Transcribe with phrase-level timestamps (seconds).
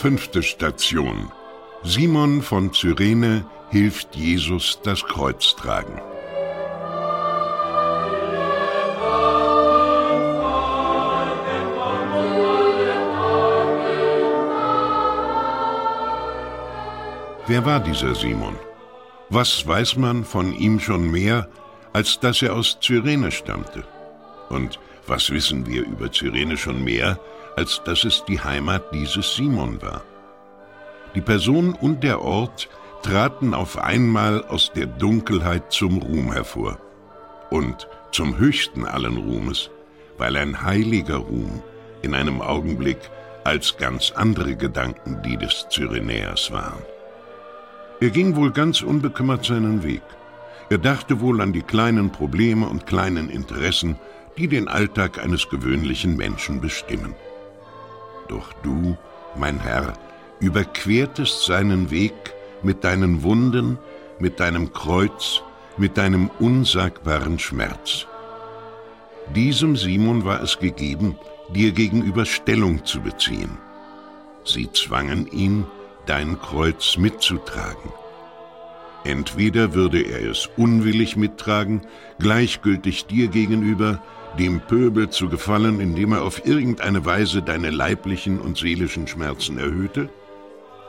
[0.00, 1.30] Fünfte Station.
[1.84, 6.00] Simon von Cyrene hilft Jesus das Kreuz tragen.
[17.46, 18.56] Wer war dieser Simon?
[19.28, 21.46] Was weiß man von ihm schon mehr,
[21.92, 23.84] als dass er aus Cyrene stammte?
[24.48, 27.20] Und was wissen wir über Cyrene schon mehr,
[27.56, 30.02] als dass es die Heimat dieses Simon war?
[31.14, 32.68] Die Person und der Ort
[33.02, 36.78] traten auf einmal aus der Dunkelheit zum Ruhm hervor.
[37.50, 39.70] Und zum höchsten allen Ruhmes,
[40.18, 41.62] weil ein heiliger Ruhm
[42.02, 42.98] in einem Augenblick
[43.44, 46.82] als ganz andere Gedanken die des Cyrenäers waren.
[48.00, 50.02] Er ging wohl ganz unbekümmert seinen Weg.
[50.68, 53.98] Er dachte wohl an die kleinen Probleme und kleinen Interessen,
[54.38, 57.14] die den Alltag eines gewöhnlichen Menschen bestimmen.
[58.30, 58.96] Doch du,
[59.34, 59.92] mein Herr,
[60.38, 62.14] überquertest seinen Weg
[62.62, 63.76] mit deinen Wunden,
[64.20, 65.42] mit deinem Kreuz,
[65.76, 68.06] mit deinem unsagbaren Schmerz.
[69.34, 73.58] Diesem Simon war es gegeben, dir gegenüber Stellung zu beziehen.
[74.44, 75.66] Sie zwangen ihn,
[76.06, 77.90] dein Kreuz mitzutragen.
[79.04, 81.82] Entweder würde er es unwillig mittragen,
[82.18, 84.02] gleichgültig dir gegenüber,
[84.38, 90.08] dem Pöbel zu gefallen, indem er auf irgendeine Weise deine leiblichen und seelischen Schmerzen erhöhte,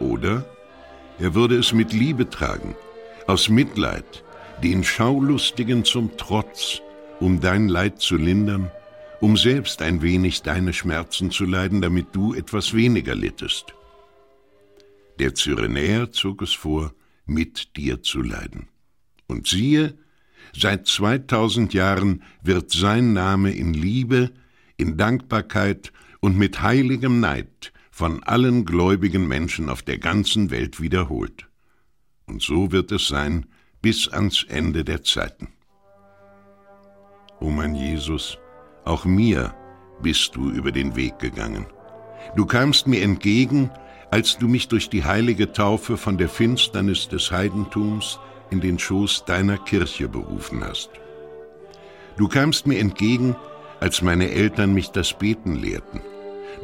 [0.00, 0.44] oder
[1.18, 2.74] er würde es mit Liebe tragen,
[3.26, 4.24] aus Mitleid,
[4.62, 6.82] den Schaulustigen zum Trotz,
[7.20, 8.70] um dein Leid zu lindern,
[9.20, 13.74] um selbst ein wenig deine Schmerzen zu leiden, damit du etwas weniger littest.
[15.18, 16.92] Der Cyrenäer zog es vor,
[17.30, 18.68] mit dir zu leiden.
[19.26, 19.96] Und siehe,
[20.52, 24.32] seit 2000 Jahren wird sein Name in Liebe,
[24.76, 31.46] in Dankbarkeit und mit heiligem Neid von allen gläubigen Menschen auf der ganzen Welt wiederholt.
[32.26, 33.46] Und so wird es sein
[33.80, 35.48] bis ans Ende der Zeiten.
[37.40, 38.38] O mein Jesus,
[38.84, 39.54] auch mir
[40.02, 41.66] bist du über den Weg gegangen.
[42.36, 43.70] Du kamst mir entgegen,
[44.10, 48.18] als du mich durch die heilige Taufe von der Finsternis des Heidentums
[48.50, 50.90] in den Schoß deiner Kirche berufen hast.
[52.16, 53.36] Du kamst mir entgegen,
[53.78, 56.00] als meine Eltern mich das Beten lehrten.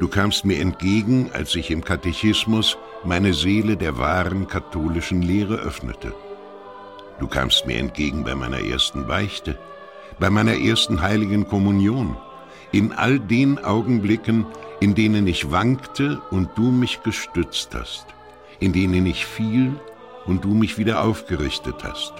[0.00, 6.12] Du kamst mir entgegen, als ich im Katechismus meine Seele der wahren katholischen Lehre öffnete.
[7.20, 9.58] Du kamst mir entgegen bei meiner ersten Beichte,
[10.18, 12.16] bei meiner ersten heiligen Kommunion,
[12.72, 14.46] in all den Augenblicken,
[14.80, 18.06] in denen ich wankte und du mich gestützt hast,
[18.58, 19.72] in denen ich fiel
[20.26, 22.12] und du mich wieder aufgerichtet hast,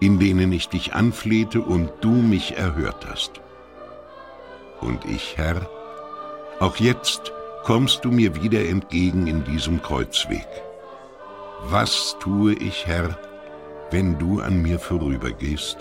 [0.00, 3.40] in denen ich dich anflehte und du mich erhört hast.
[4.80, 5.68] Und ich, Herr,
[6.58, 7.32] auch jetzt
[7.64, 10.46] kommst du mir wieder entgegen in diesem Kreuzweg.
[11.64, 13.16] Was tue ich, Herr,
[13.92, 15.76] wenn du an mir vorübergehst?